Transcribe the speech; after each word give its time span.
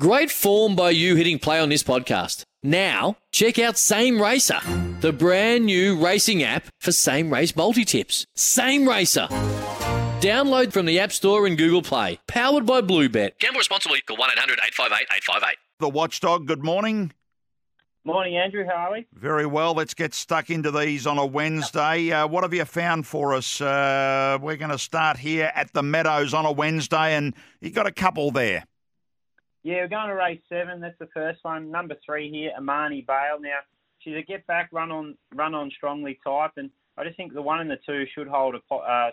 Great 0.00 0.30
form 0.30 0.74
by 0.74 0.88
you 0.88 1.16
hitting 1.16 1.38
play 1.38 1.60
on 1.60 1.68
this 1.68 1.82
podcast. 1.82 2.44
Now, 2.62 3.18
check 3.30 3.58
out 3.58 3.76
Same 3.76 4.22
Racer, 4.22 4.58
the 5.02 5.12
brand 5.12 5.66
new 5.66 6.02
racing 6.02 6.42
app 6.42 6.64
for 6.80 6.92
same 6.92 7.30
race 7.30 7.54
multi 7.54 7.84
tips. 7.84 8.24
Same 8.34 8.88
Racer. 8.88 9.26
Download 10.22 10.72
from 10.72 10.86
the 10.86 10.98
App 10.98 11.12
Store 11.12 11.46
and 11.46 11.58
Google 11.58 11.82
Play. 11.82 12.18
Powered 12.26 12.64
by 12.64 12.80
Bluebet. 12.80 13.38
Gamble 13.38 13.58
responsibly. 13.58 14.00
Call 14.00 14.16
1 14.16 14.30
800 14.30 14.60
858 14.66 15.08
858. 15.14 15.56
The 15.80 15.88
Watchdog, 15.90 16.46
good 16.46 16.64
morning. 16.64 17.12
Morning, 18.04 18.38
Andrew. 18.38 18.64
How 18.64 18.88
are 18.88 18.92
we? 18.92 19.06
Very 19.12 19.44
well. 19.44 19.74
Let's 19.74 19.92
get 19.92 20.14
stuck 20.14 20.48
into 20.48 20.70
these 20.70 21.06
on 21.06 21.18
a 21.18 21.26
Wednesday. 21.26 22.12
Uh, 22.12 22.26
what 22.26 22.44
have 22.44 22.54
you 22.54 22.64
found 22.64 23.06
for 23.06 23.34
us? 23.34 23.60
Uh, 23.60 24.38
we're 24.40 24.56
going 24.56 24.70
to 24.70 24.78
start 24.78 25.18
here 25.18 25.52
at 25.54 25.74
the 25.74 25.82
Meadows 25.82 26.32
on 26.32 26.46
a 26.46 26.52
Wednesday, 26.52 27.14
and 27.14 27.34
you've 27.60 27.74
got 27.74 27.86
a 27.86 27.92
couple 27.92 28.30
there. 28.30 28.64
Yeah, 29.62 29.76
we're 29.76 29.88
going 29.88 30.08
to 30.08 30.14
race 30.14 30.40
seven. 30.48 30.80
That's 30.80 30.98
the 30.98 31.08
first 31.14 31.40
one. 31.42 31.70
Number 31.70 31.96
three 32.04 32.30
here, 32.30 32.50
Amani 32.56 33.02
Bale. 33.06 33.40
Now 33.40 33.60
she's 34.00 34.16
a 34.16 34.22
get 34.22 34.46
back, 34.46 34.70
run 34.72 34.90
on, 34.90 35.16
run 35.34 35.54
on 35.54 35.70
strongly 35.70 36.18
type, 36.24 36.52
and 36.56 36.70
I 36.98 37.04
just 37.04 37.16
think 37.16 37.32
the 37.32 37.42
one 37.42 37.60
and 37.60 37.70
the 37.70 37.78
two 37.86 38.04
should 38.12 38.26
hold 38.26 38.56
a 38.56 38.74
uh, 38.74 39.10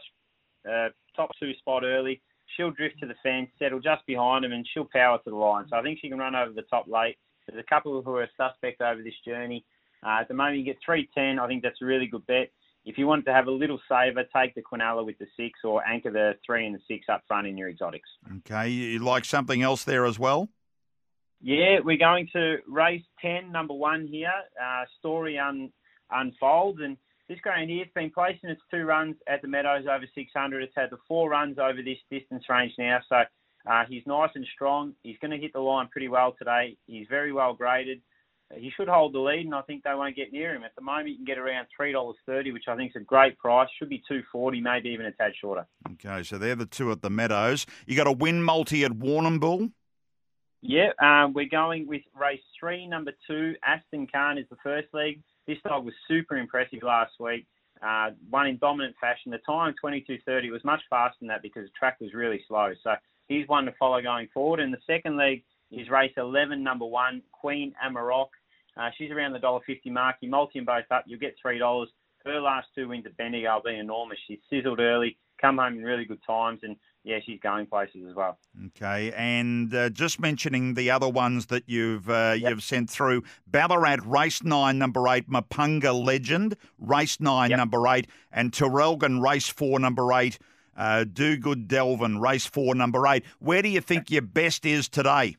uh, 0.69 0.89
top 1.15 1.29
two 1.39 1.53
spot 1.55 1.83
early. 1.83 2.21
She'll 2.57 2.71
drift 2.71 2.99
to 2.99 3.05
the 3.05 3.13
fence, 3.21 3.49
settle 3.59 3.79
just 3.79 4.05
behind 4.07 4.43
them, 4.43 4.53
and 4.53 4.65
she'll 4.73 4.89
power 4.91 5.19
to 5.19 5.29
the 5.29 5.35
line. 5.35 5.65
So 5.69 5.77
I 5.77 5.83
think 5.83 5.99
she 6.01 6.09
can 6.09 6.17
run 6.17 6.35
over 6.35 6.52
the 6.52 6.63
top 6.63 6.88
late. 6.88 7.17
There's 7.47 7.63
a 7.63 7.69
couple 7.69 8.02
who 8.02 8.16
are 8.16 8.29
suspect 8.35 8.81
over 8.81 9.03
this 9.03 9.13
journey. 9.25 9.63
Uh, 10.03 10.21
at 10.21 10.27
the 10.27 10.33
moment, 10.33 10.57
you 10.57 10.66
get 10.66 10.77
310. 10.83 11.39
I 11.39 11.47
think 11.47 11.61
that's 11.61 11.81
a 11.81 11.85
really 11.85 12.07
good 12.07 12.25
bet. 12.25 12.49
If 12.85 12.97
you 12.97 13.07
want 13.07 13.25
to 13.25 13.33
have 13.33 13.47
a 13.47 13.51
little 13.51 13.79
saver, 13.89 14.23
take 14.35 14.55
the 14.55 14.61
Quinella 14.61 15.05
with 15.05 15.17
the 15.19 15.27
six 15.38 15.59
or 15.63 15.85
anchor 15.85 16.11
the 16.11 16.33
three 16.45 16.65
and 16.65 16.73
the 16.73 16.79
six 16.88 17.07
up 17.09 17.23
front 17.27 17.45
in 17.45 17.57
your 17.57 17.69
exotics. 17.69 18.09
Okay, 18.38 18.69
you 18.69 18.99
like 18.99 19.25
something 19.25 19.61
else 19.61 19.83
there 19.83 20.05
as 20.05 20.17
well? 20.17 20.49
Yeah, 21.41 21.79
we're 21.83 21.97
going 21.97 22.27
to 22.33 22.57
race 22.67 23.03
10, 23.21 23.52
number 23.52 23.73
one 23.73 24.07
here. 24.07 24.31
Uh, 24.61 24.83
story 25.00 25.38
un, 25.38 25.72
unfolds. 26.11 26.80
And 26.81 26.97
this 27.30 27.39
greyhound 27.41 27.69
here 27.69 27.85
has 27.85 27.94
been 27.94 28.11
placing 28.11 28.50
its 28.50 28.61
two 28.72 28.83
runs 28.83 29.16
at 29.27 29.41
the 29.41 29.47
Meadows 29.47 29.85
over 29.85 30.05
600. 30.13 30.63
It's 30.63 30.73
had 30.75 30.89
the 30.89 30.97
four 31.07 31.30
runs 31.30 31.57
over 31.57 31.81
this 31.81 31.97
distance 32.11 32.44
range 32.50 32.73
now. 32.77 33.00
So 33.07 33.23
uh, 33.69 33.83
he's 33.88 34.03
nice 34.05 34.31
and 34.35 34.45
strong. 34.53 34.94
He's 35.03 35.17
going 35.22 35.31
to 35.31 35.38
hit 35.38 35.53
the 35.53 35.59
line 35.59 35.88
pretty 35.89 36.09
well 36.09 36.35
today. 36.38 36.77
He's 36.88 37.07
very 37.09 37.31
well 37.31 37.53
graded. 37.53 38.02
He 38.55 38.72
should 38.75 38.88
hold 38.88 39.14
the 39.14 39.19
lead, 39.19 39.45
and 39.45 39.53
I 39.53 39.61
think 39.61 39.83
they 39.83 39.94
won't 39.94 40.16
get 40.16 40.33
near 40.33 40.55
him. 40.55 40.64
At 40.64 40.75
the 40.75 40.81
moment, 40.81 41.09
you 41.09 41.16
can 41.17 41.25
get 41.25 41.38
around 41.38 41.67
three 41.75 41.92
dollars 41.92 42.16
thirty, 42.25 42.52
which 42.52 42.66
I 42.67 42.75
think 42.75 42.91
is 42.95 43.02
a 43.02 43.06
great 43.06 43.38
price. 43.38 43.69
Should 43.78 43.89
be 43.89 44.02
two 44.08 44.23
forty, 44.31 44.59
maybe 44.59 44.89
even 44.89 45.06
a 45.06 45.11
tad 45.11 45.33
shorter. 45.39 45.67
Okay, 45.94 46.23
so 46.23 46.38
they're 46.38 46.56
the 46.56 46.66
two 46.66 46.91
at 46.91 47.02
the 47.02 47.11
Meadows. 47.11 47.67
You 47.86 47.95
got 47.95 48.08
a 48.08 48.11
win 48.11 48.41
multi 48.41 48.83
at 48.83 48.91
Warrnambool. 48.91 49.72
Yeah, 50.61 50.89
um, 51.02 51.33
we're 51.33 51.47
going 51.47 51.88
with 51.88 52.02
race 52.19 52.41
three, 52.59 52.88
number 52.88 53.11
two. 53.28 53.56
Aston 53.64 54.08
Khan 54.08 54.38
is 54.38 54.45
the 54.50 54.58
first 54.63 54.88
leg. 54.94 55.22
This 55.47 55.58
dog 55.63 55.86
was 55.86 55.94
super 56.08 56.38
impressive 56.38 56.84
last 56.84 57.13
week. 57.19 57.47
Uh, 57.81 58.11
won 58.30 58.47
in 58.47 58.58
dominant 58.58 58.95
fashion. 59.00 59.31
The 59.31 59.38
time, 59.39 59.73
22.30, 59.84 60.52
was 60.52 60.63
much 60.66 60.81
faster 60.89 61.16
than 61.22 61.30
that 61.30 61.41
because 61.41 61.63
the 61.63 61.72
track 61.80 61.97
was 62.02 62.13
really 62.13 62.44
slow. 62.47 62.73
So 62.84 62.95
he's 63.30 63.47
one 63.47 63.66
to 63.66 63.73
follow 63.80 64.02
going 64.02 64.28
forward. 64.34 64.59
And 64.59 64.73
the 64.73 64.80
second 64.86 65.16
leg 65.16 65.44
is 65.72 65.89
race 65.89 66.11
11, 66.17 66.61
number 66.61 66.86
one, 66.86 67.22
Queen 67.31 67.73
Amarok. 67.84 68.28
Uh, 68.80 68.89
she's 68.97 69.11
around 69.11 69.33
the 69.33 69.39
$1.50 69.39 69.91
mark. 69.91 70.16
You 70.22 70.30
multi 70.30 70.59
them 70.59 70.66
both 70.66 70.85
up, 70.89 71.03
you'll 71.05 71.19
get 71.19 71.35
$3. 71.45 71.85
Her 72.25 72.39
last 72.39 72.67
two 72.75 72.88
wins 72.88 73.05
at 73.05 73.17
Bendigo 73.17 73.49
have 73.49 73.63
been 73.63 73.75
enormous. 73.75 74.17
She's 74.27 74.39
sizzled 74.49 74.80
early, 74.80 75.17
come 75.39 75.58
home 75.58 75.77
in 75.77 75.83
really 75.83 76.05
good 76.05 76.22
times, 76.25 76.59
and 76.63 76.75
yeah, 77.03 77.19
she's 77.25 77.39
going 77.39 77.66
places 77.66 78.03
as 78.09 78.16
well. 78.16 78.38
Okay, 78.67 79.11
and 79.13 79.73
uh, 79.73 79.89
just 79.89 80.19
mentioning 80.19 80.73
the 80.73 80.91
other 80.91 81.07
ones 81.07 81.45
that 81.47 81.63
you've 81.67 82.09
uh, 82.09 82.35
yep. 82.38 82.50
you've 82.50 82.63
sent 82.63 82.89
through: 82.89 83.23
Ballarat 83.47 84.00
race 84.05 84.44
nine, 84.44 84.77
number 84.77 85.07
eight, 85.07 85.30
Mapunga 85.30 85.94
Legend 85.94 86.57
race 86.77 87.22
nine, 87.22 87.52
yep. 87.52 87.57
number 87.57 87.88
eight, 87.88 88.07
and 88.33 88.52
Traralgon 88.52 89.23
race 89.23 89.47
four, 89.47 89.79
number 89.79 90.11
eight. 90.13 90.38
Uh, 90.75 91.03
Do 91.06 91.38
Good 91.38 91.67
Delvin 91.67 92.19
race 92.19 92.46
four, 92.46 92.75
number 92.75 93.06
eight. 93.07 93.23
Where 93.40 93.61
do 93.61 93.69
you 93.69 93.81
think 93.81 94.11
your 94.11 94.22
best 94.22 94.66
is 94.66 94.88
today? 94.88 95.35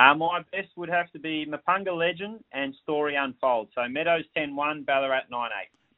Uh, 0.00 0.14
my 0.14 0.40
best 0.50 0.68
would 0.76 0.88
have 0.88 1.10
to 1.10 1.18
be 1.18 1.44
Mapunga 1.44 1.94
Legend 1.94 2.42
and 2.52 2.74
Story 2.82 3.16
Unfold. 3.16 3.68
So 3.74 3.86
Meadows 3.86 4.24
10-1, 4.34 4.86
Ballarat 4.86 5.24
9-8. 5.30 5.48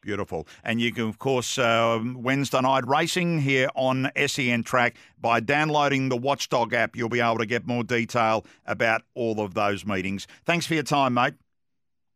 Beautiful. 0.00 0.48
And 0.64 0.80
you 0.80 0.92
can, 0.92 1.08
of 1.08 1.20
course, 1.20 1.56
uh, 1.56 2.02
Wednesday 2.16 2.60
night 2.60 2.84
racing 2.84 3.42
here 3.42 3.68
on 3.76 4.10
SEN 4.26 4.64
Track. 4.64 4.96
By 5.20 5.38
downloading 5.38 6.08
the 6.08 6.16
Watchdog 6.16 6.74
app, 6.74 6.96
you'll 6.96 7.08
be 7.08 7.20
able 7.20 7.38
to 7.38 7.46
get 7.46 7.64
more 7.68 7.84
detail 7.84 8.44
about 8.66 9.02
all 9.14 9.40
of 9.40 9.54
those 9.54 9.86
meetings. 9.86 10.26
Thanks 10.44 10.66
for 10.66 10.74
your 10.74 10.82
time, 10.82 11.14
mate. 11.14 11.34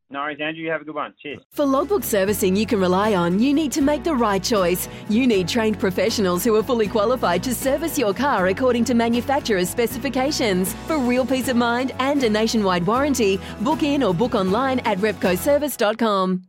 No 0.09 0.21
worries, 0.21 0.39
Andrew. 0.41 0.63
You 0.63 0.71
have 0.71 0.83
a 0.83 0.85
good 0.85 0.95
one. 0.95 1.15
Cheers. 1.21 1.41
For 1.51 1.67
logbook 1.67 2.05
servicing 2.05 2.55
you 2.55 2.65
can 2.65 2.81
rely 2.81 3.15
on, 3.15 3.41
you 3.41 3.53
need 3.53 3.73
to 3.73 3.83
make 3.83 4.05
the 4.05 4.15
right 4.15 4.43
choice. 4.43 4.89
You 5.09 5.27
need 5.27 5.49
trained 5.49 5.81
professionals 5.81 6.45
who 6.45 6.55
are 6.55 6.63
fully 6.63 6.87
qualified 6.87 7.43
to 7.43 7.55
service 7.55 7.99
your 7.99 8.15
car 8.15 8.47
according 8.47 8.85
to 8.85 8.95
manufacturer's 8.95 9.69
specifications. 9.69 10.75
For 10.87 10.99
real 10.99 11.27
peace 11.27 11.49
of 11.49 11.57
mind 11.57 11.93
and 11.99 12.23
a 12.23 12.31
nationwide 12.31 12.87
warranty, 12.87 13.41
book 13.63 13.83
in 13.83 14.03
or 14.03 14.15
book 14.15 14.35
online 14.35 14.79
at 14.81 14.99
repcoservice.com. 14.99 16.45